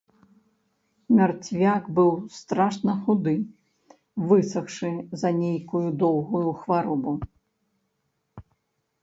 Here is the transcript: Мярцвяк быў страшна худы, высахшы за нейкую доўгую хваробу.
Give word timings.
Мярцвяк 1.17 1.83
быў 1.99 2.09
страшна 2.37 2.95
худы, 3.03 3.33
высахшы 4.33 4.91
за 5.25 5.29
нейкую 5.43 5.85
доўгую 6.07 6.49
хваробу. 6.65 7.13